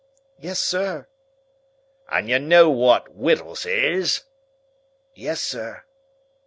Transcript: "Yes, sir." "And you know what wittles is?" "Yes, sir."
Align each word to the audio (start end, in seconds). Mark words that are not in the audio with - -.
"Yes, 0.39 0.59
sir." 0.59 1.05
"And 2.09 2.27
you 2.27 2.39
know 2.39 2.71
what 2.71 3.09
wittles 3.13 3.67
is?" 3.67 4.23
"Yes, 5.13 5.43
sir." 5.43 5.83